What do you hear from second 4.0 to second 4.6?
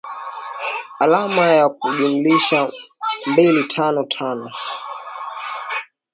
tano